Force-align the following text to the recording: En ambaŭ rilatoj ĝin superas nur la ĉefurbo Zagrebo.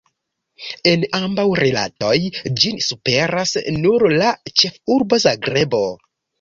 En 0.91 1.03
ambaŭ 1.17 1.45
rilatoj 1.59 2.15
ĝin 2.63 2.81
superas 2.87 3.55
nur 3.79 4.09
la 4.17 4.35
ĉefurbo 4.59 5.25
Zagrebo. 5.29 5.87